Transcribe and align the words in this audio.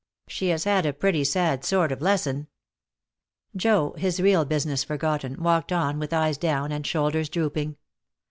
"She 0.27 0.47
has 0.47 0.63
had 0.63 0.87
a 0.87 0.93
pretty 0.93 1.23
sad 1.23 1.63
sort 1.63 1.91
of 1.91 2.01
lesson." 2.01 2.47
Joe, 3.55 3.91
his 3.99 4.19
real 4.19 4.45
business 4.45 4.83
forgotten, 4.83 5.43
walked 5.43 5.71
on 5.71 5.99
with 5.99 6.11
eyes 6.11 6.39
down 6.39 6.71
and 6.71 6.87
shoulders 6.87 7.29
drooping. 7.29 7.77